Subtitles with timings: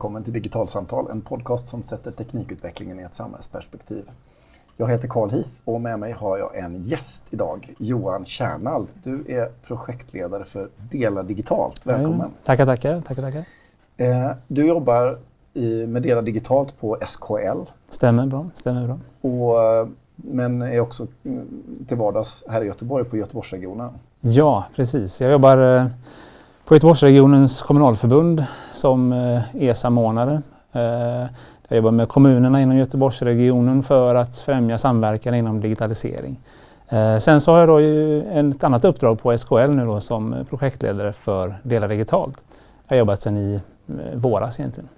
[0.00, 4.10] välkommen till Digitalsamtal, en podcast som sätter teknikutvecklingen i ett samhällsperspektiv.
[4.76, 8.88] Jag heter Carl Heath och med mig har jag en gäst idag, Johan Kärnald.
[9.02, 11.86] Du är projektledare för Dela Digitalt.
[11.86, 12.20] Välkommen!
[12.20, 13.00] Mm, tackar, tackar.
[13.00, 13.44] tackar, tackar.
[13.96, 15.18] Eh, du jobbar
[15.54, 17.70] i, med Dela Digitalt på SKL.
[17.88, 18.46] Stämmer bra.
[18.54, 18.98] Stämmer bra.
[19.20, 21.46] Och, eh, men är också mm,
[21.88, 23.90] till vardags här i Göteborg på Göteborgsregionen.
[24.20, 25.20] Ja, precis.
[25.20, 25.86] Jag jobbar eh,
[26.70, 30.42] på Göteborgsregionens kommunalförbund som eh, är samordnare.
[30.72, 30.82] Eh,
[31.68, 36.40] jag jobbar med kommunerna inom Göteborgsregionen för att främja samverkan inom digitalisering.
[36.88, 37.78] Eh, sen så har jag då
[38.38, 42.44] ett annat uppdrag på SKL nu då som projektledare för Dela Digitalt.
[42.88, 43.60] Jag har jobbat sedan i
[44.14, 44.88] våras egentligen.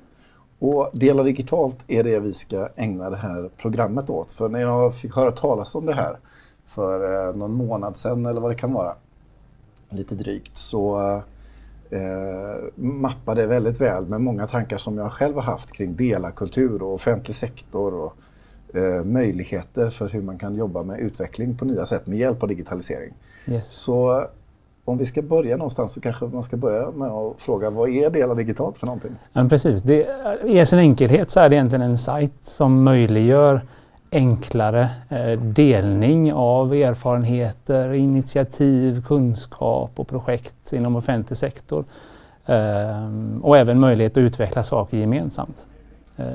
[0.59, 4.33] Och Dela digitalt är det vi ska ägna det här programmet åt.
[4.33, 6.17] För när jag fick höra talas om det här
[6.67, 8.95] för någon månad sedan eller vad det kan vara,
[9.91, 11.23] lite drygt, så
[12.75, 16.95] mappade det väldigt väl med många tankar som jag själv har haft kring delakultur och
[16.95, 18.17] offentlig sektor och
[18.77, 22.49] eh, möjligheter för hur man kan jobba med utveckling på nya sätt med hjälp av
[22.49, 23.13] digitalisering.
[23.47, 23.69] Yes.
[23.69, 24.27] Så
[24.85, 28.11] om vi ska börja någonstans så kanske man ska börja med att fråga vad är
[28.11, 29.17] Dela Digitalt för någonting?
[29.33, 29.83] Ja, precis.
[29.83, 30.07] Det,
[30.45, 33.61] I sin enkelhet så är det egentligen en sajt som möjliggör
[34.13, 41.85] enklare eh, delning av erfarenheter, initiativ, kunskap och projekt inom offentlig sektor.
[42.47, 43.11] Eh,
[43.43, 45.65] och även möjlighet att utveckla saker gemensamt.
[46.17, 46.27] Eh.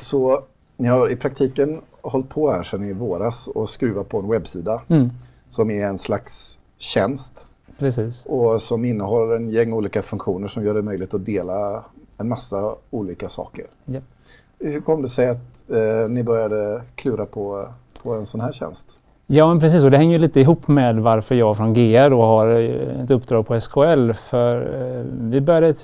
[0.00, 0.42] Så
[0.76, 4.82] ni har i praktiken hållit på här sedan i våras och skruvat på en webbsida
[4.88, 5.10] mm.
[5.48, 7.46] som är en slags tjänst
[7.78, 8.26] Precis.
[8.26, 11.84] Och som innehåller en gäng olika funktioner som gör det möjligt att dela
[12.18, 13.66] en massa olika saker.
[13.86, 14.04] Yep.
[14.58, 17.68] Hur kom det sig att eh, ni började klura på,
[18.02, 18.96] på en sån här tjänst?
[19.26, 19.84] Ja, men precis.
[19.84, 23.46] Och det hänger lite ihop med varför jag från GR då har eh, ett uppdrag
[23.46, 24.12] på SKL.
[24.12, 25.74] För eh, vi började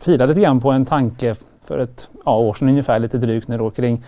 [0.00, 1.34] fila lite grann på en tanke
[1.64, 4.04] för ett ja, år sedan ungefär, lite drygt nu då, kring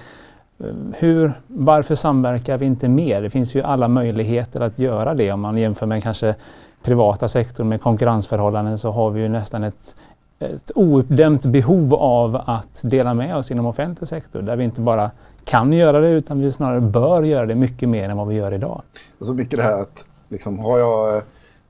[0.58, 3.22] eh, hur, varför samverkar vi inte mer?
[3.22, 6.34] Det finns ju alla möjligheter att göra det om man jämför med kanske
[6.82, 9.94] privata sektorn med konkurrensförhållanden så har vi ju nästan ett,
[10.38, 15.10] ett ouppdämt behov av att dela med oss inom offentlig sektor där vi inte bara
[15.44, 18.52] kan göra det utan vi snarare bör göra det mycket mer än vad vi gör
[18.52, 18.82] idag.
[19.20, 21.22] Så mycket det här att liksom, har jag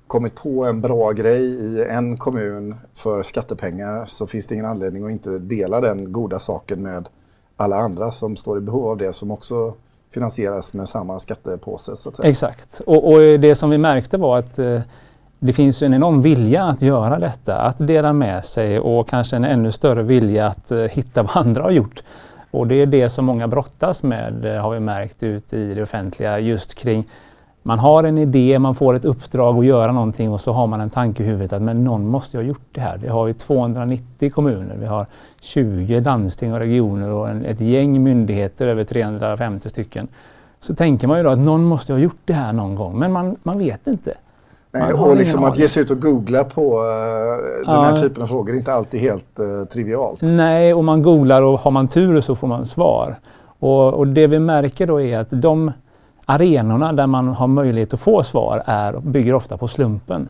[0.06, 5.04] kommit på en bra grej i en kommun för skattepengar så finns det ingen anledning
[5.04, 7.08] att inte dela den goda saken med
[7.56, 9.74] alla andra som står i behov av det som också
[10.10, 11.96] finansieras med samma skattepåse.
[12.22, 12.80] Exakt.
[12.86, 14.80] Och, och det som vi märkte var att eh,
[15.46, 19.44] det finns en enorm vilja att göra detta, att dela med sig och kanske en
[19.44, 22.02] ännu större vilja att eh, hitta vad andra har gjort.
[22.50, 25.82] Och det är det som många brottas med, eh, har vi märkt ute i det
[25.82, 27.04] offentliga, just kring
[27.62, 30.80] man har en idé, man får ett uppdrag att göra någonting och så har man
[30.80, 32.98] en tanke i huvudet att men någon måste ju ha gjort det här.
[32.98, 35.06] Vi har ju 290 kommuner, vi har
[35.40, 40.08] 20 landsting och regioner och en, ett gäng myndigheter, över 350 stycken.
[40.60, 43.12] Så tänker man ju då att någon måste ha gjort det här någon gång, men
[43.12, 44.14] man, man vet inte.
[44.74, 48.26] Nej, och liksom att ge sig ut och googla på uh, den här typen av
[48.26, 50.20] frågor är inte alltid helt uh, trivialt.
[50.22, 53.16] Nej, och man googlar och har man tur så får man svar.
[53.58, 55.72] Och, och det vi märker då är att de
[56.26, 60.28] arenorna där man har möjlighet att få svar är, bygger ofta på slumpen.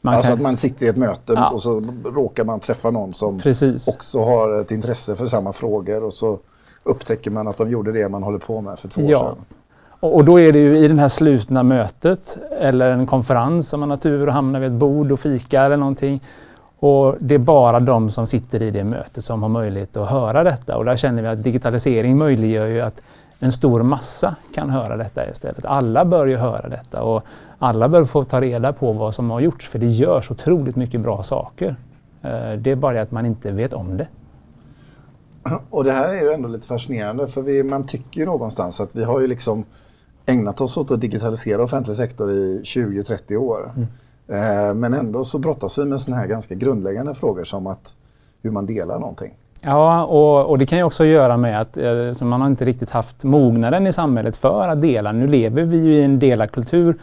[0.00, 0.38] Man alltså kan...
[0.38, 1.50] att man sitter i ett möte ja.
[1.50, 3.88] och så råkar man träffa någon som Precis.
[3.88, 6.38] också har ett intresse för samma frågor och så
[6.82, 9.18] upptäcker man att de gjorde det man håller på med för två ja.
[9.18, 9.44] år sedan.
[10.00, 13.90] Och, då är det ju i det här slutna mötet eller en konferens om man
[13.90, 16.20] har tur och hamnar vid ett bord och fika eller någonting.
[16.78, 20.44] Och det är bara de som sitter i det mötet som har möjlighet att höra
[20.44, 23.02] detta och där känner vi att digitalisering möjliggör ju att
[23.38, 25.64] en stor massa kan höra detta istället.
[25.64, 27.22] Alla bör ju höra detta och
[27.58, 31.00] alla bör få ta reda på vad som har gjorts för det görs otroligt mycket
[31.00, 31.76] bra saker.
[32.22, 34.06] Eh, det är bara det att man inte vet om det.
[35.70, 38.96] Och det här är ju ändå lite fascinerande för vi, man tycker ju någonstans att
[38.96, 39.64] vi har ju liksom
[40.26, 43.72] ägnat oss åt att digitalisera offentlig sektor i 20-30 år.
[43.76, 43.88] Mm.
[44.28, 47.94] Eh, men ändå så brottas vi med sådana här ganska grundläggande frågor som att
[48.42, 49.34] hur man delar någonting.
[49.60, 52.90] Ja, och, och, det kan ju också göra med att eh, man har inte riktigt
[52.90, 55.12] haft mognaden i samhället för att dela.
[55.12, 56.96] Nu lever vi ju i en delarkultur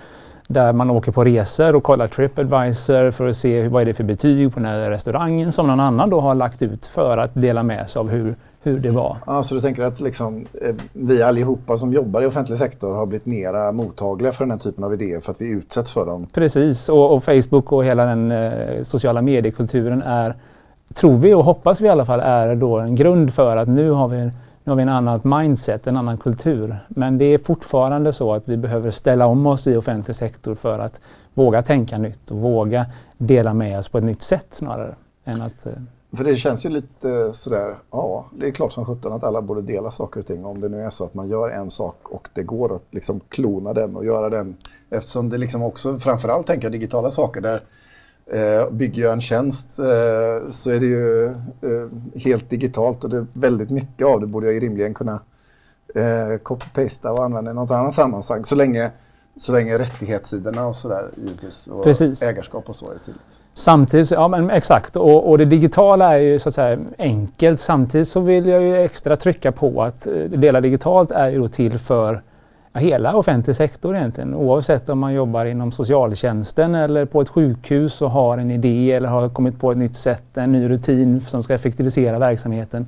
[0.47, 4.03] där man åker på resor och kollar Tripadvisor för att se vad är det för
[4.03, 7.63] betyg på den här restaurangen som någon annan då har lagt ut för att dela
[7.63, 8.35] med sig av hur,
[8.67, 9.17] hur det var.
[9.25, 13.05] Ja, så du tänker att liksom, eh, vi allihopa som jobbar i offentlig sektor har
[13.05, 16.27] blivit mera mottagliga för den här typen av idéer för att vi utsätts för dem?
[16.33, 20.35] Precis, och, och Facebook och hela den eh, sociala mediekulturen är
[20.93, 23.91] tror vi och hoppas vi i alla fall är då en grund för att nu
[23.91, 24.17] har vi,
[24.63, 26.77] nu har vi en annat mindset, en annan kultur.
[26.87, 30.79] Men det är fortfarande så att vi behöver ställa om oss i offentlig sektor för
[30.79, 30.99] att
[31.33, 32.85] våga tänka nytt och våga
[33.17, 35.71] dela med oss på ett nytt sätt snarare än att eh,
[36.15, 39.61] För det känns ju lite sådär, ja, det är klart som sjutton att alla borde
[39.61, 40.45] dela saker och ting.
[40.45, 43.19] Om det nu är så att man gör en sak och det går att liksom
[43.29, 44.55] klona den och göra den.
[44.89, 47.63] Eftersom det liksom också, framförallt tänker jag digitala saker där
[48.25, 53.17] eh, bygger jag en tjänst eh, så är det ju eh, helt digitalt och det
[53.17, 55.19] är väldigt mycket av det borde jag ju rimligen kunna
[55.95, 58.45] eh, copy-pasta och använda i något annat sammanhang.
[58.45, 58.91] Så länge,
[59.37, 62.21] så länge rättighetssidorna och sådär givetvis och Precis.
[62.21, 63.41] ägarskap och så är tydligt.
[63.57, 67.59] Samtidigt, ja men exakt, och, och det digitala är ju så att säga enkelt.
[67.59, 71.47] Samtidigt så vill jag ju extra trycka på att eh, Dela Digitalt är ju då
[71.47, 72.21] till för
[72.73, 74.35] hela offentlig sektor egentligen.
[74.35, 79.07] Oavsett om man jobbar inom socialtjänsten eller på ett sjukhus och har en idé eller
[79.07, 82.87] har kommit på ett nytt sätt, en ny rutin som ska effektivisera verksamheten.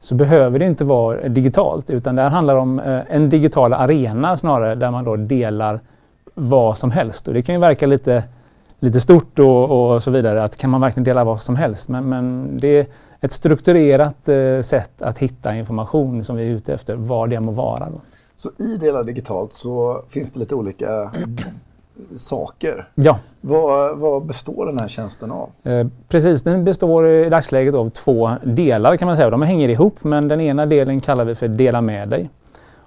[0.00, 4.36] Så behöver det inte vara digitalt utan det här handlar om eh, en digital arena
[4.36, 5.80] snarare där man då delar
[6.34, 7.28] vad som helst.
[7.28, 8.22] Och det kan ju verka lite
[8.78, 10.42] lite stort och, och, så vidare.
[10.42, 11.88] Att kan man verkligen dela vad som helst?
[11.88, 12.86] Men, men det är
[13.20, 17.52] ett strukturerat eh, sätt att hitta information som vi är ute efter, vad det må
[17.52, 17.90] vara.
[17.90, 18.00] Då.
[18.36, 21.12] Så i Dela Digitalt så finns det lite olika
[22.16, 22.88] saker.
[22.94, 23.18] Ja.
[23.40, 25.50] Vad, vad består den här tjänsten av?
[25.62, 29.30] Eh, precis, den består i dagsläget av två delar kan man säga.
[29.30, 32.30] De hänger ihop men den ena delen kallar vi för Dela med dig.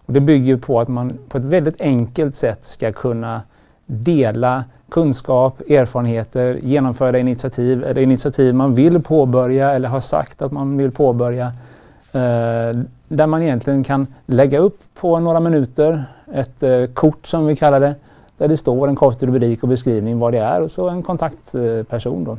[0.05, 3.41] Och det bygger på att man på ett väldigt enkelt sätt ska kunna
[3.85, 10.77] dela kunskap, erfarenheter, genomföra initiativ eller initiativ man vill påbörja eller har sagt att man
[10.77, 11.45] vill påbörja.
[12.11, 16.03] Eh, där man egentligen kan lägga upp på några minuter
[16.33, 17.95] ett eh, kort som vi kallar det.
[18.37, 22.23] Där det står en kort rubrik och beskrivning vad det är och så en kontaktperson.
[22.23, 22.37] Då.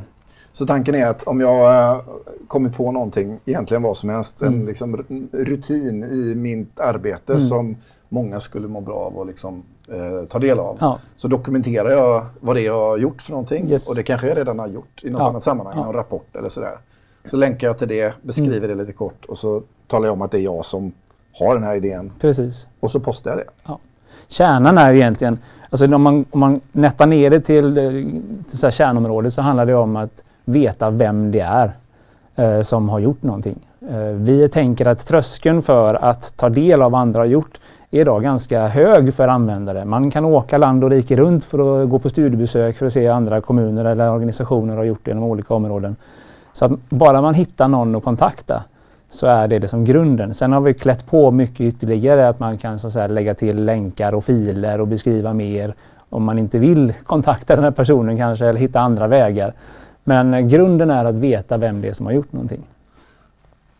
[0.51, 2.01] Så tanken är att om jag äh,
[2.47, 4.53] kommit på någonting, egentligen vad som helst, mm.
[4.53, 7.45] en liksom, rutin i mitt arbete mm.
[7.45, 7.77] som
[8.09, 10.77] många skulle må bra av att liksom, eh, ta del av.
[10.79, 10.99] Ja.
[11.15, 13.89] Så dokumenterar jag vad det är jag har gjort för någonting yes.
[13.89, 15.27] och det kanske jag redan har gjort i något ja.
[15.29, 15.85] annat sammanhang, ja.
[15.85, 16.77] någon rapport eller sådär.
[17.25, 18.69] Så länkar jag till det, beskriver mm.
[18.69, 20.91] det lite kort och så talar jag om att det är jag som
[21.39, 22.11] har den här idén.
[22.19, 22.67] Precis.
[22.79, 23.45] Och så postar jag det.
[23.65, 23.79] Ja.
[24.27, 25.39] Kärnan är egentligen,
[25.69, 27.75] alltså om man, om man nättar ner det till,
[28.49, 31.71] till så kärnområdet så handlar det om att veta vem det är
[32.35, 33.59] eh, som har gjort någonting.
[33.89, 37.59] Eh, vi tänker att tröskeln för att ta del av vad andra har gjort
[37.93, 39.85] är idag ganska hög för användare.
[39.85, 43.07] Man kan åka land och rike runt för att gå på studiebesök för att se
[43.07, 45.95] andra kommuner eller organisationer har gjort det inom olika områden.
[46.53, 48.63] Så att bara man hittar någon att kontakta
[49.09, 50.33] så är det, liksom grunden.
[50.33, 53.65] Sen har vi klätt på mycket ytterligare att man kan så att säga, lägga till
[53.65, 55.73] länkar och filer och beskriva mer
[56.09, 59.53] om man inte vill kontakta den här personen kanske eller hitta andra vägar.
[60.03, 62.63] Men grunden är att veta vem det är som har gjort någonting.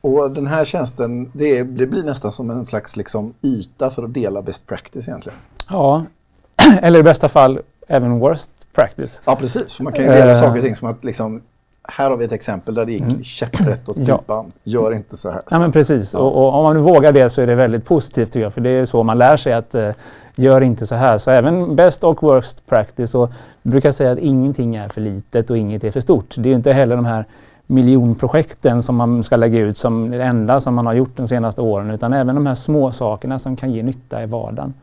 [0.04, 4.14] Och den här tjänsten, det, det, blir nästan som en slags liksom yta för att
[4.14, 5.40] dela best practice egentligen.
[5.70, 6.06] Ja,
[6.82, 9.22] eller i bästa fall även worst practice.
[9.26, 9.80] Ja, precis.
[9.80, 11.42] Man kan ju dela uh, saker och ting som att liksom,
[11.84, 13.24] här har vi ett exempel där det gick mm.
[13.24, 14.24] käpprätt åt pipan.
[14.28, 14.46] Ja.
[14.64, 15.42] Gör inte så här.
[15.50, 16.14] Ja, men precis.
[16.14, 16.20] Ja.
[16.20, 18.54] Och, och, om man nu vågar det så är det väldigt positivt tycker jag.
[18.54, 19.92] För det är så man lär sig att uh,
[20.36, 21.18] gör inte så här.
[21.18, 23.16] Så även best och worst practice.
[23.16, 26.36] Och jag brukar säga att ingenting är för litet och inget är för stort.
[26.38, 27.26] Det är inte heller de här
[27.74, 31.62] miljonprojekten som man ska lägga ut som det enda som man har gjort de senaste
[31.62, 34.74] åren utan även de här små sakerna som kan ge nytta i vardagen.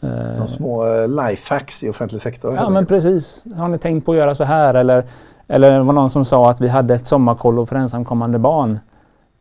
[0.00, 2.54] Som eh, små eh, lifehacks i offentlig sektor?
[2.54, 3.46] Ja men precis.
[3.56, 4.74] Har ni tänkt på att göra så här?
[4.74, 5.04] Eller,
[5.48, 8.78] eller det var någon som sa att vi hade ett sommarkollo för ensamkommande barn.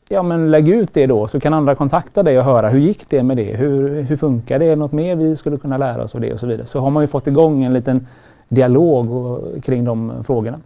[0.10, 3.10] Ja men lägg ut det då så kan andra kontakta dig och höra hur gick
[3.10, 3.56] det med det?
[3.56, 4.76] Hur, hur funkar det?
[4.76, 6.68] Något mer vi skulle kunna lära oss av det och så vidare.
[6.68, 8.08] Så har man ju fått igång en liten
[8.50, 10.60] dialog och, kring de frågorna.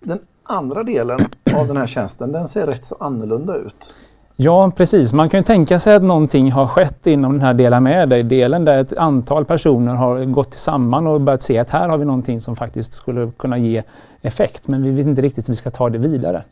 [0.00, 1.20] Den andra delen
[1.54, 3.94] av den här tjänsten, den ser rätt så annorlunda ut.
[4.36, 5.12] Ja, precis.
[5.12, 8.64] Man kan ju tänka sig att någonting har skett inom den här dela med dig-delen
[8.64, 12.40] där ett antal personer har gått samman och börjat se att här har vi någonting
[12.40, 13.82] som faktiskt skulle kunna ge
[14.22, 16.42] effekt, men vi vet inte riktigt hur vi ska ta det vidare.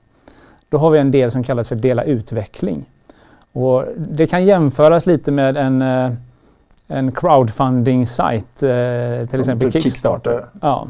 [0.68, 2.84] Då har vi en del som kallas för dela utveckling.
[3.52, 6.12] Och det kan jämföras lite med en, eh,
[6.86, 9.80] en crowdfunding-sajt, eh, till exempel Kickstarter.
[9.80, 10.46] Kickstarter.
[10.60, 10.86] Ja.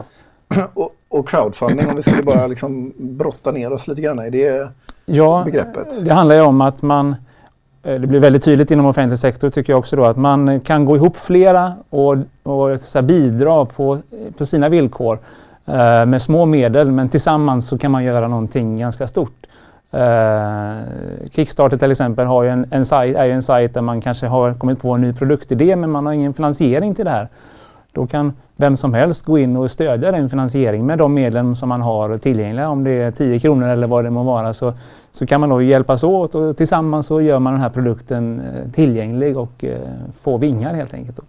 [0.75, 4.69] och, och crowdfunding, om vi skulle bara liksom brotta ner oss lite grann i det
[5.05, 6.05] ja, begreppet?
[6.05, 7.17] Det handlar ju om att man,
[7.83, 10.85] eh, det blir väldigt tydligt inom offentlig sektor tycker jag också då, att man kan
[10.85, 13.99] gå ihop flera och, och så bidra på,
[14.39, 15.19] på sina villkor
[15.67, 19.47] eh, med små medel men tillsammans så kan man göra någonting ganska stort.
[19.91, 20.77] Eh,
[21.33, 24.55] Kickstarter till exempel har en, en sajt, är ju en sajt där man kanske har
[24.55, 27.29] kommit på en ny produktidé men man har ingen finansiering till det här.
[27.93, 31.69] Då kan vem som helst gå in och stödja den finansiering med de medlen som
[31.69, 32.69] man har tillgängliga.
[32.69, 34.75] Om det är 10 kronor eller vad det må vara så,
[35.13, 38.73] så kan man då hjälpas åt och tillsammans så gör man den här produkten eh,
[38.73, 39.79] tillgänglig och eh,
[40.23, 41.17] får vingar helt enkelt.
[41.17, 41.23] Då.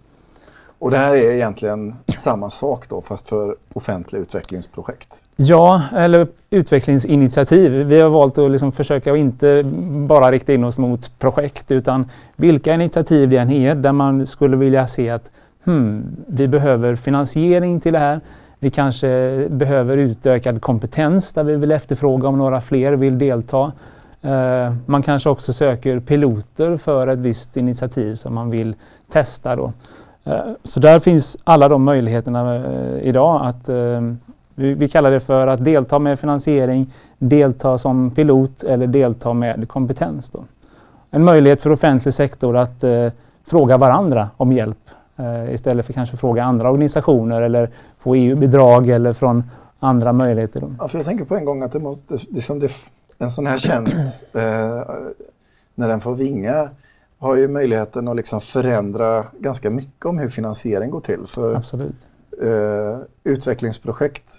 [0.78, 5.08] Och det här är egentligen samma sak då fast för offentliga utvecklingsprojekt?
[5.36, 7.72] Ja, eller utvecklingsinitiativ.
[7.72, 9.62] Vi har valt att liksom försöka inte
[10.08, 14.56] bara rikta in oss mot projekt utan vilka initiativ det än är där man skulle
[14.56, 15.30] vilja se att
[15.64, 18.20] hmm, vi behöver finansiering till det här.
[18.58, 23.72] Vi kanske behöver utökad kompetens där vi vill efterfråga om några fler vill delta.
[24.22, 28.74] Eh, man kanske också söker piloter för ett visst initiativ som man vill
[29.12, 29.56] testa.
[29.56, 29.72] Då.
[30.24, 33.68] Eh, så där finns alla de möjligheterna uh, idag att
[34.54, 39.68] vi, vi, kallar det för att delta med finansiering, delta som pilot eller delta med
[39.68, 40.30] kompetens.
[40.30, 40.44] Då.
[41.10, 42.84] En möjlighet för offentlig sektor att
[43.46, 44.83] fråga varandra om hjälp
[45.50, 49.42] istället för kanske fråga andra organisationer eller få EU-bidrag eller från
[49.80, 50.74] andra möjligheter.
[50.78, 52.70] Ja, för jag tänker på en gång att det måste, liksom det,
[53.18, 53.96] en sån här tjänst,
[54.32, 54.82] eh,
[55.74, 56.70] när den får vingar,
[57.18, 61.26] har ju möjligheten att liksom förändra ganska mycket om hur finansiering går till.
[61.26, 62.06] För Absolut.
[62.42, 64.32] Eh, utvecklingsprojekt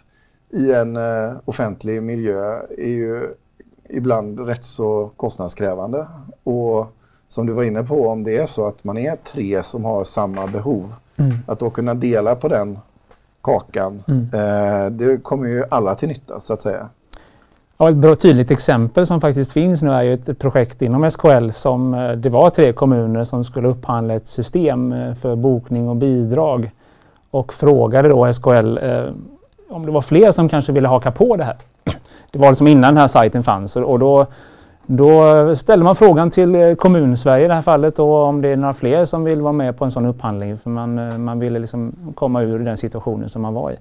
[0.49, 3.33] i en eh, offentlig miljö är ju
[3.89, 6.07] ibland rätt så kostnadskrävande.
[6.43, 6.95] Och
[7.27, 10.03] som du var inne på, om det är så att man är tre som har
[10.03, 11.37] samma behov, mm.
[11.47, 12.79] att då kunna dela på den
[13.41, 14.29] kakan, mm.
[14.33, 16.89] eh, det kommer ju alla till nytta så att säga.
[17.77, 21.49] Ja, ett bra tydligt exempel som faktiskt finns nu är ju ett projekt inom SKL
[21.49, 25.95] som eh, det var tre kommuner som skulle upphandla ett system eh, för bokning och
[25.95, 26.71] bidrag
[27.31, 29.05] och frågade då SKL eh,
[29.69, 31.57] om det var fler som kanske ville haka på det här.
[32.31, 34.25] Det var liksom innan den här sajten fanns och då
[34.87, 38.55] då ställer man frågan till eh, kommun-Sverige i det här fallet och om det är
[38.55, 40.57] några fler som vill vara med på en sån upphandling.
[40.57, 43.75] För man, eh, man ville liksom komma ur den situationen som man var i.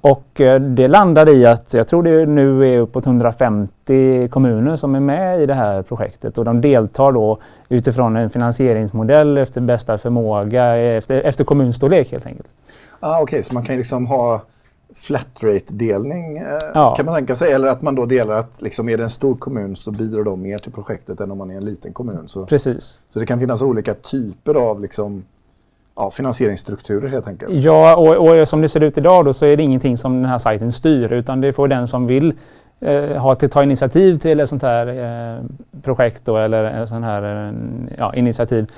[0.00, 4.94] Och eh, det landade i att jag tror det nu är uppåt 150 kommuner som
[4.94, 7.38] är med i det här projektet och de deltar då
[7.68, 12.48] utifrån en finansieringsmodell efter bästa förmåga efter, efter kommunstorlek helt enkelt.
[13.00, 13.42] Ah, Okej, okay.
[13.42, 14.42] så man kan liksom ha
[14.94, 16.94] flat rate-delning eh, ja.
[16.94, 17.52] kan man tänka sig.
[17.52, 20.42] Eller att man då delar att liksom, är det en stor kommun så bidrar de
[20.42, 22.28] mer till projektet än om man är en liten kommun.
[22.28, 23.00] Så, Precis.
[23.08, 25.24] så det kan finnas olika typer av liksom,
[25.96, 27.52] ja, finansieringsstrukturer helt enkelt.
[27.52, 30.24] Ja, och, och, som det ser ut idag då så är det ingenting som den
[30.24, 32.34] här sajten styr utan det får den som vill
[32.80, 35.44] eh, ha till ta initiativ till ett sånt här eh,
[35.82, 37.52] projekt då, eller en sån här eh,
[37.98, 38.70] ja, initiativ.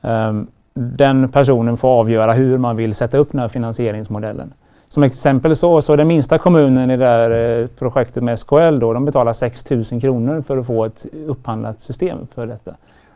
[0.00, 4.52] Um, den personen får avgöra hur man vill sätta upp den här finansieringsmodellen.
[4.88, 8.92] Som exempel så, så den minsta kommunen i det här eh, projektet med SKL då,
[8.92, 12.74] de betalar 6 000 kronor för att få ett upphandlat system för detta.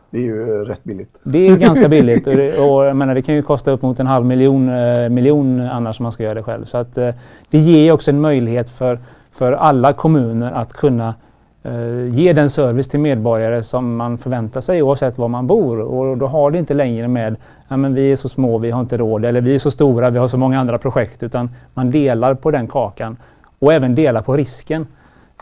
[0.09, 1.19] Det är ju eh, rätt billigt.
[1.23, 3.99] Det är ganska billigt och, det, och jag menar, det kan ju kosta upp mot
[3.99, 6.65] en halv miljon, eh, miljon annars om man ska göra det själv.
[6.65, 6.95] Så att,
[7.49, 8.99] det ger också en möjlighet för,
[9.31, 11.13] för alla kommuner att kunna eh,
[12.11, 15.79] ge den service till medborgare som man förväntar sig oavsett var man bor.
[15.79, 17.35] Och då har det inte längre med
[17.67, 20.19] men vi är så små, vi har inte råd eller vi är så stora, vi
[20.19, 21.23] har så många andra projekt.
[21.23, 23.17] Utan man delar på den kakan
[23.59, 24.87] och även delar på risken.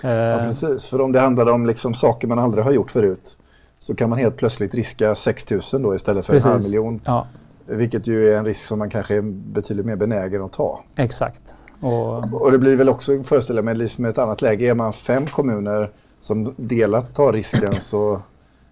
[0.04, 0.88] Eh, ja, precis.
[0.88, 3.38] För om det handlar om liksom saker man aldrig har gjort förut
[3.80, 6.46] så kan man helt plötsligt riska 6 000 då istället för precis.
[6.46, 7.02] en halv miljon.
[7.06, 7.28] Ja.
[7.66, 9.22] Vilket ju är en risk som man kanske är
[9.54, 10.84] betydligt mer benägen att ta.
[10.96, 11.56] Exakt.
[11.80, 14.70] Och, och det blir väl också, föreställer mig, liksom ett annat läge.
[14.70, 18.22] Är man fem kommuner som delat tar risken så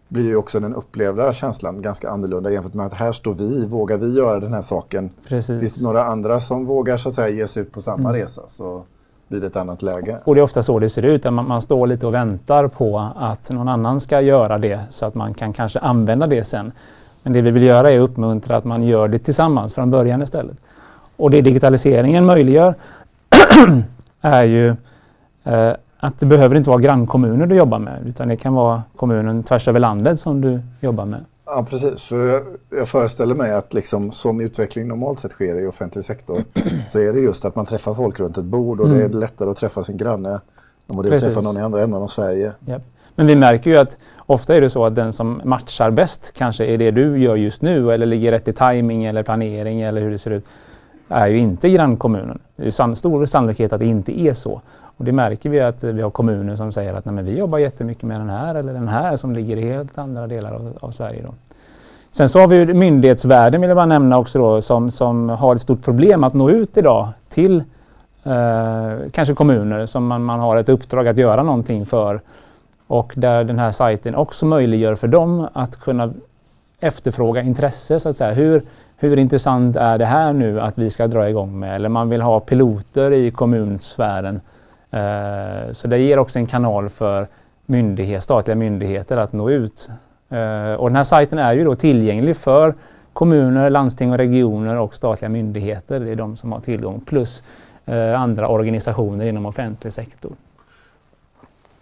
[0.08, 3.98] blir ju också den upplevda känslan ganska annorlunda jämfört med att här står vi, vågar
[3.98, 5.10] vi göra den här saken?
[5.27, 5.60] Precis.
[5.60, 8.22] Finns det några andra som vågar så att säga ge sig ut på samma mm.
[8.22, 8.84] resa så
[9.27, 10.20] blir det ett annat läge.
[10.24, 13.12] Och det är ofta så det ser ut, man, man står lite och väntar på
[13.16, 16.72] att någon annan ska göra det så att man kan kanske använda det sen.
[17.24, 20.22] Men det vi vill göra är att uppmuntra att man gör det tillsammans från början
[20.22, 20.58] istället.
[21.18, 22.75] Och det digitaliseringen möjliggör
[24.22, 24.75] är ju
[25.44, 25.74] eh,
[26.08, 29.68] att det behöver inte vara grannkommuner du jobbar med utan det kan vara kommunen tvärs
[29.68, 31.26] över landet som du jobbar med.
[31.46, 35.68] Ja precis, för jag, jag föreställer mig att liksom, som utveckling normalt sett sker i
[35.68, 36.44] offentlig sektor
[36.92, 38.98] så är det just att man träffar folk runt ett bord och mm.
[38.98, 40.40] det är lättare att träffa sin granne
[40.94, 42.52] än att träffa någon i andra änden av Sverige.
[42.68, 42.82] Yep.
[43.16, 46.66] Men vi märker ju att ofta är det så att den som matchar bäst kanske
[46.66, 50.12] är det du gör just nu eller ligger rätt i timing eller planering eller hur
[50.12, 50.46] det ser ut
[51.10, 52.40] är ju inte grannkommunen.
[52.56, 54.62] Det är stor sannolikhet att det inte är så.
[54.98, 57.58] Och det märker vi att vi har kommuner som säger att Nej, men vi jobbar
[57.58, 60.92] jättemycket med den här eller den här som ligger i helt andra delar av, av
[60.92, 61.22] Sverige.
[61.24, 61.34] Då.
[62.12, 65.62] Sen så har vi myndighetsvärlden vill jag bara nämna också då, som, som har ett
[65.62, 67.63] stort problem att nå ut idag till
[68.24, 72.22] eh, kanske kommuner som man, man har ett uppdrag att göra någonting för.
[72.88, 76.13] Och där den här sajten också möjliggör för dem att kunna
[76.80, 78.34] efterfråga intresse så att säga.
[78.34, 78.62] Hur,
[78.98, 81.75] hur intressant är det här nu att vi ska dra igång med?
[81.75, 84.57] Eller man vill ha piloter i kommunsfären Eh,
[84.91, 87.27] Eh, så det ger också en kanal för
[87.65, 89.89] myndighet, statliga myndigheter att nå ut.
[90.29, 92.74] Eh, och den här sajten är ju då tillgänglig för
[93.13, 96.00] kommuner, landsting och regioner och statliga myndigheter.
[96.00, 97.01] Det är de som har tillgång.
[97.01, 97.44] Plus
[97.86, 100.32] eh, andra organisationer inom offentlig sektor.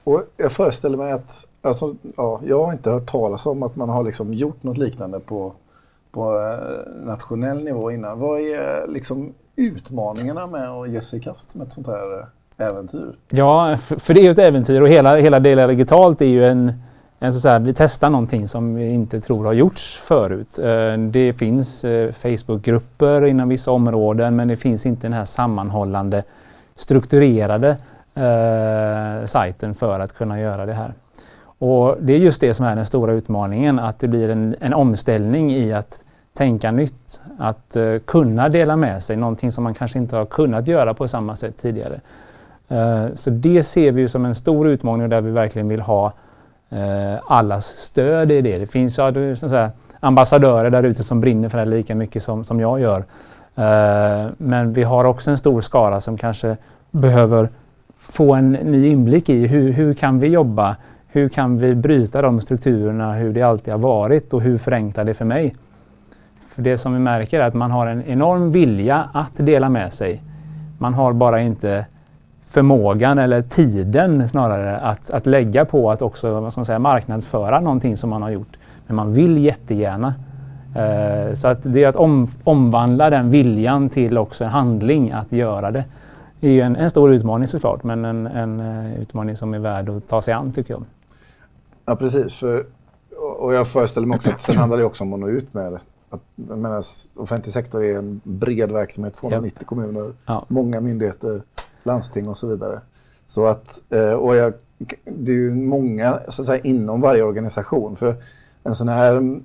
[0.03, 3.89] Och jag föreställer mig att, alltså, ja, jag har inte hört talas om att man
[3.89, 5.53] har liksom gjort något liknande på,
[6.11, 6.55] på
[7.05, 8.19] nationell nivå innan.
[8.19, 13.15] Vad är liksom utmaningarna med att ge sig i kast med ett sånt här äventyr?
[13.29, 16.73] Ja, för det är ju ett äventyr och hela, hela Dela Digitalt är ju en,
[17.19, 20.59] en så här, vi testar någonting som vi inte tror har gjorts förut.
[20.59, 26.23] Eh, det finns eh, Facebookgrupper inom vissa områden men det finns inte den här sammanhållande
[26.75, 27.77] strukturerade
[28.15, 30.93] eh, sajten för att kunna göra det här.
[31.57, 34.73] Och Det är just det som är den stora utmaningen, att det blir en, en
[34.73, 39.99] omställning i att tänka nytt, att eh, kunna dela med sig, någonting som man kanske
[39.99, 41.99] inte har kunnat göra på samma sätt tidigare.
[42.67, 46.13] Eh, så det ser vi som en stor utmaning där vi verkligen vill ha
[46.69, 48.57] eh, allas stöd i det.
[48.57, 52.23] Det finns ju eh, så säga, ambassadörer där ute som brinner för det lika mycket
[52.23, 53.03] som, som jag gör.
[54.37, 56.57] men vi har också en stor skara som kanske
[56.91, 57.49] behöver
[57.99, 60.75] få en ny inblick i hur, hur kan vi jobba?
[61.07, 65.13] Hur kan vi bryta de strukturerna, hur det alltid har varit och hur förenklar det
[65.13, 65.55] för mig?
[66.47, 69.93] För det som vi märker är att man har en enorm vilja att dela med
[69.93, 70.21] sig.
[70.77, 71.85] Man har bara inte
[72.47, 77.59] förmågan eller tiden snarare att, att lägga på att också vad ska man säga, marknadsföra
[77.59, 78.57] någonting som man har gjort.
[78.87, 80.13] Men man vill jättegärna.
[80.75, 85.31] Eh, så att det är att om, omvandla den viljan till också en handling att
[85.31, 85.83] göra det
[86.41, 89.89] är ju en, en stor utmaning såklart, men en, en uh, utmaning som är värd
[89.89, 90.83] att ta sig an tycker jag.
[91.85, 92.35] Ja, precis.
[92.35, 92.65] För,
[93.39, 95.71] och jag föreställer mig också att sen handlar det också om att nå ut med
[95.71, 95.79] det.
[96.09, 96.21] Att,
[97.15, 99.67] offentlig sektor är en bred verksamhet, 290 ja.
[99.67, 100.45] kommuner, ja.
[100.47, 101.41] många myndigheter,
[101.85, 102.81] landsting och så vidare.
[103.25, 104.53] Så att, eh, och jag,
[105.03, 107.95] det är ju många så att säga, inom varje organisation.
[107.95, 108.15] För
[108.63, 109.39] en sån här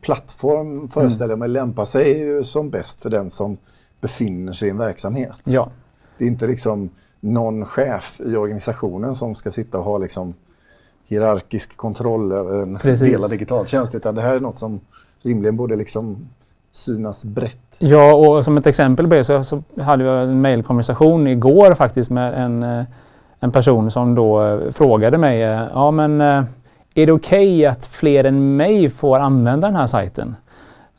[0.00, 3.56] plattform föreställer jag mig lämpar sig ju som bäst för den som
[4.00, 5.36] befinner sig i en verksamhet.
[5.44, 5.70] Ja.
[6.18, 10.34] Det är inte liksom någon chef i organisationen som ska sitta och ha liksom
[11.04, 13.12] hierarkisk kontroll över en Precis.
[13.12, 13.94] delad digitaltjänst.
[13.94, 14.80] Utan det här är något som
[15.22, 16.28] rimligen borde liksom
[16.72, 17.71] synas brett.
[17.84, 22.10] Ja, och som ett exempel på det så, så hade jag en mejlkonversation igår faktiskt
[22.10, 22.84] med en, eh,
[23.40, 26.46] en person som då eh, frågade mig, eh, ja men är
[26.94, 30.36] det okej okay att fler än mig får använda den här sajten?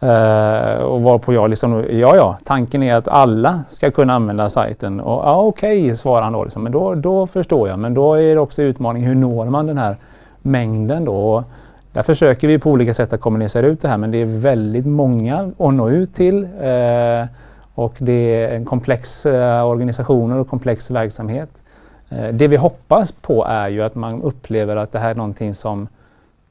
[0.04, 5.00] Uh, och varpå jag liksom, ja ja, tanken är att alla ska kunna använda sajten.
[5.00, 6.43] Och ja okej, okay, svarar han då.
[6.43, 6.63] Liksom.
[6.63, 7.80] Men då, då förstår jag.
[7.80, 9.96] Men då är det också utmaning, hur når man den här
[10.41, 11.43] mängden då?
[11.93, 14.86] Där försöker vi på olika sätt att kommunicera ut det här, men det är väldigt
[14.86, 16.43] många att nå ut till.
[16.43, 17.25] Eh,
[17.75, 21.49] och det är en komplex organisation organisationer och komplex verksamhet.
[22.10, 25.53] Eh, det vi hoppas på är ju att man upplever att det här är någonting
[25.53, 25.88] som,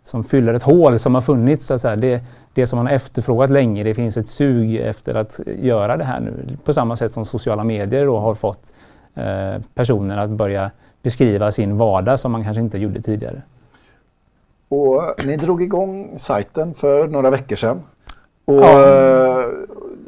[0.03, 1.67] som fyller ett hål som har funnits.
[1.67, 1.97] Så att säga.
[1.97, 2.23] Det,
[2.55, 3.85] det som man har efterfrågat länge.
[3.85, 6.57] Det finns ett sug efter att göra det här nu.
[6.65, 8.63] På samma sätt som sociala medier då har fått
[9.75, 10.71] personer att börja
[11.03, 13.43] beskriva sin vardag som man kanske inte gjorde tidigare.
[14.73, 17.83] Och ni drog igång sajten för några veckor sedan.
[18.45, 19.41] Och ja.
[19.41, 19.45] Eh,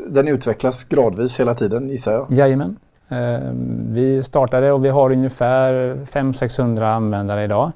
[0.06, 2.26] den utvecklas gradvis hela tiden gissar jag?
[2.30, 2.76] Jajamän.
[3.08, 3.50] Eh,
[3.88, 7.72] vi startade och vi har ungefär 500-600 användare idag.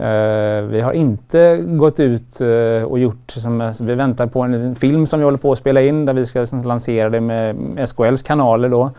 [0.00, 2.40] Uh, vi har inte gått ut
[2.86, 6.04] och gjort, som, vi väntar på en film som vi håller på att spela in
[6.04, 7.56] där vi ska som, lansera det med
[7.88, 8.90] SKLs kanaler då.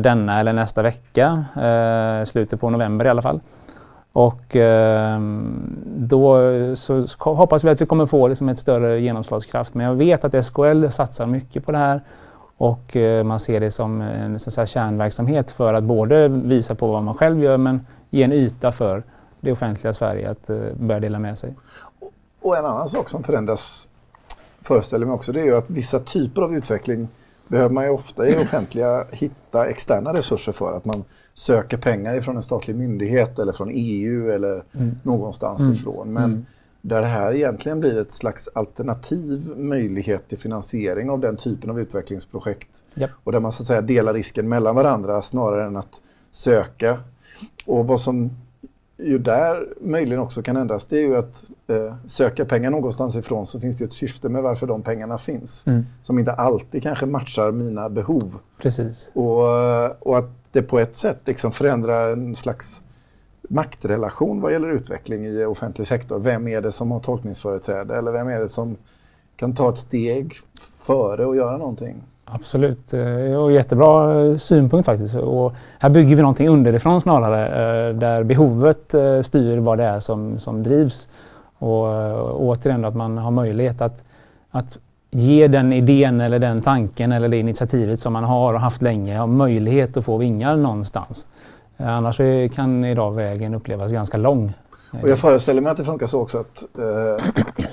[0.00, 1.44] Denna eller nästa vecka,
[2.26, 3.40] slutet på november i alla fall.
[4.14, 6.40] Och ehm, då
[6.76, 9.74] så hoppas vi att vi kommer få liksom, ett större genomslagskraft.
[9.74, 12.00] Men jag vet att SKL satsar mycket på det här
[12.56, 16.86] och eh, man ser det som en så här, kärnverksamhet för att både visa på
[16.86, 19.02] vad man själv gör men ge en yta för
[19.40, 21.54] det offentliga Sverige att eh, börja dela med sig.
[22.40, 23.88] Och en annan sak som förändras,
[24.62, 27.08] föreställer mig också, det är ju att vissa typer av utveckling
[27.48, 30.76] behöver man ju ofta i offentliga hitta externa resurser för.
[30.76, 31.04] Att man
[31.34, 34.96] söker pengar ifrån en statlig myndighet eller från EU eller mm.
[35.02, 35.72] någonstans mm.
[35.72, 36.12] ifrån.
[36.12, 36.46] Men mm.
[36.80, 41.80] där det här egentligen blir ett slags alternativ möjlighet till finansiering av den typen av
[41.80, 42.82] utvecklingsprojekt.
[42.94, 43.10] Yep.
[43.24, 46.00] Och där man så att säga delar risken mellan varandra snarare än att
[46.32, 46.98] söka.
[47.66, 48.30] Och vad som
[48.96, 53.46] ju där möjligen också kan ändras det är ju att eh, söka pengar någonstans ifrån
[53.46, 55.66] så finns det ett syfte med varför de pengarna finns.
[55.66, 55.86] Mm.
[56.02, 58.38] Som inte alltid kanske matchar mina behov.
[58.58, 59.10] Precis.
[59.12, 62.82] Och, eh, och att det på ett sätt liksom förändrar en slags
[63.48, 66.18] maktrelation vad gäller utveckling i offentlig sektor.
[66.18, 68.76] Vem är det som har tolkningsföreträde eller vem är det som
[69.36, 70.34] kan ta ett steg
[70.78, 72.02] före och göra någonting?
[72.26, 75.14] Absolut, eh, och jättebra eh, synpunkt faktiskt.
[75.14, 78.94] Och här bygger vi någonting underifrån snarare, eh, där behovet
[79.26, 81.08] styr vad det är som, som drivs.
[81.58, 81.84] Och
[82.40, 84.04] återigen att man har möjlighet att,
[84.50, 84.78] att
[85.10, 89.16] ge den idén eller den tanken eller det initiativet som man har och haft länge
[89.18, 91.26] har möjlighet att få vingar någonstans.
[91.76, 92.20] Annars
[92.54, 94.52] kan idag vägen upplevas ganska lång.
[95.02, 97.24] Och jag föreställer mig att det funkar så också att eh,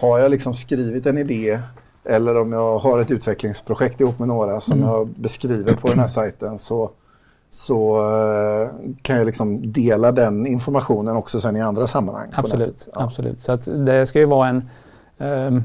[0.02, 1.60] har jag liksom skrivit en idé
[2.04, 4.90] eller om jag har ett utvecklingsprojekt ihop med några som mm.
[4.90, 6.92] jag beskriver på den här sajten så,
[7.50, 8.70] så eh,
[9.02, 12.30] kan jag liksom dela den informationen också sen i andra sammanhang.
[12.34, 13.04] Absolut, ja.
[13.04, 13.42] absolut.
[13.42, 14.70] Så att det ska ju vara en
[15.18, 15.64] um,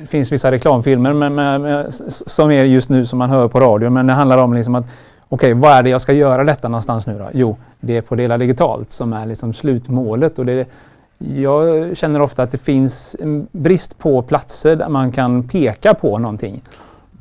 [0.00, 3.90] det finns vissa reklamfilmer men, men, som är just nu som man hör på radio
[3.90, 4.84] men det handlar om liksom att
[5.28, 7.28] okej, okay, vad är det jag ska göra detta någonstans nu då?
[7.32, 10.38] Jo, det är på Dela Digitalt som är liksom slutmålet.
[10.38, 10.68] Och det,
[11.32, 16.18] jag känner ofta att det finns en brist på platser där man kan peka på
[16.18, 16.62] någonting.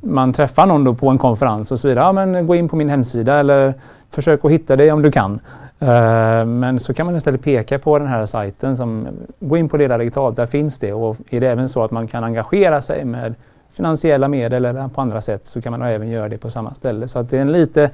[0.01, 2.05] Man träffar någon då på en konferens och så vidare.
[2.05, 3.73] Ja, men gå in på min hemsida eller
[4.09, 5.39] försök att hitta det om du kan.
[5.81, 8.77] Uh, men så kan man istället peka på den här sajten.
[8.77, 9.07] Som,
[9.39, 10.93] gå in på Dela Digitalt, där finns det.
[10.93, 13.35] Och är det även så att man kan engagera sig med
[13.71, 17.07] finansiella medel eller på andra sätt så kan man även göra det på samma ställe.
[17.07, 17.89] Så att det är en lite,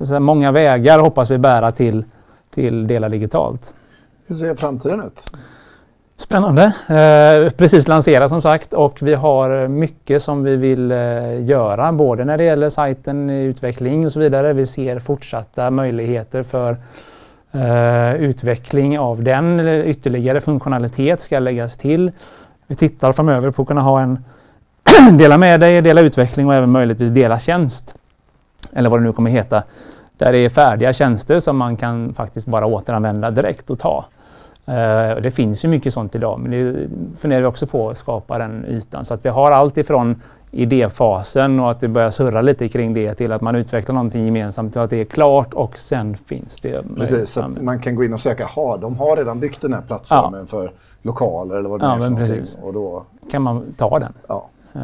[0.00, 2.04] så många vägar hoppas vi bära till,
[2.54, 3.74] till Dela Digitalt.
[4.26, 5.20] Hur ser framtiden ut?
[6.16, 6.62] Spännande.
[6.88, 12.24] Eh, precis lanserat som sagt och vi har mycket som vi vill eh, göra både
[12.24, 14.52] när det gäller sajten, utveckling och så vidare.
[14.52, 16.76] Vi ser fortsatta möjligheter för
[17.52, 19.60] eh, utveckling av den.
[19.68, 22.12] Ytterligare funktionalitet ska läggas till.
[22.66, 24.24] Vi tittar framöver på att kunna ha en
[25.18, 27.94] dela med dig, dela utveckling och även möjligtvis dela tjänst.
[28.72, 29.62] Eller vad det nu kommer heta.
[30.18, 34.04] Där det är färdiga tjänster som man kan faktiskt bara återanvända direkt och ta.
[34.68, 38.38] Uh, det finns ju mycket sånt idag men det funderar vi också på att skapa
[38.38, 39.04] den ytan.
[39.04, 43.14] Så att vi har allt ifrån idéfasen och att det börjar surra lite kring det
[43.14, 46.84] till att man utvecklar någonting gemensamt till att det är klart och sen finns det
[46.96, 49.72] Precis, så att man kan gå in och söka, ha, de har redan byggt den
[49.72, 50.46] här plattformen ja.
[50.46, 52.58] för lokaler eller vad det ja, är för precis.
[52.62, 54.12] Och då kan man ta den.
[54.26, 54.48] Ja.
[54.74, 54.80] Eh,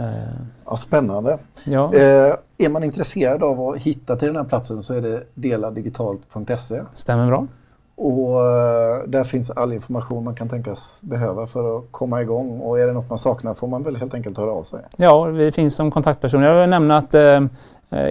[0.65, 1.39] ja, spännande.
[1.65, 1.95] Ja.
[1.95, 6.83] Eh, är man intresserad av att hitta till den här platsen så är det deladigitalt.se.
[6.93, 7.47] Stämmer bra.
[7.95, 12.61] Och eh, där finns all information man kan tänkas behöva för att komma igång.
[12.61, 14.81] Och är det något man saknar får man väl helt enkelt höra av sig.
[14.97, 16.43] Ja, vi finns som kontaktperson.
[16.43, 17.41] Jag vill nämna att eh,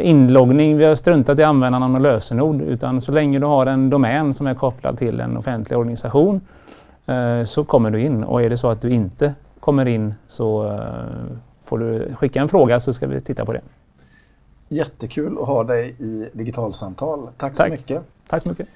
[0.02, 2.62] inloggning, vi har struntat i användarnamn och lösenord.
[2.62, 6.42] Utan så länge du har en domän som är kopplad till en offentlig organisation
[7.06, 8.24] eh, så kommer du in.
[8.24, 12.50] Och är det så att du inte kommer in så eh, får du skicka en
[12.50, 13.62] fråga så ska vi titta på det.
[14.70, 17.30] Jättekul att ha dig i digitalsamtal.
[17.38, 17.68] Tack, Tack.
[17.68, 18.02] så mycket.
[18.28, 18.68] Tack så mycket.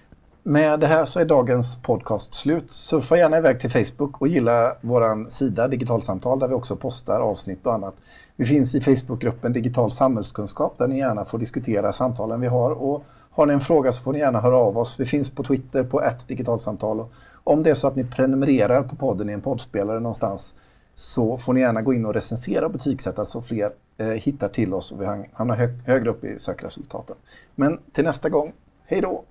[0.47, 2.69] Med det här så är dagens podcast slut.
[2.69, 7.65] Surfa gärna iväg till Facebook och gilla vår sida Digitalsamtal där vi också postar avsnitt
[7.65, 7.95] och annat.
[8.36, 12.71] Vi finns i Facebookgruppen Digital samhällskunskap där ni gärna får diskutera samtalen vi har.
[12.71, 14.99] Och har ni en fråga så får ni gärna höra av oss.
[14.99, 17.05] Vi finns på Twitter på ett digitalsamtal.
[17.43, 20.55] Om det är så att ni prenumererar på podden i en poddspelare någonstans
[20.95, 24.73] så får ni gärna gå in och recensera och betygsätta så fler eh, hittar till
[24.73, 27.15] oss och vi hamnar hög, högre upp i sökresultaten.
[27.55, 28.53] Men till nästa gång,
[28.86, 29.23] hej då!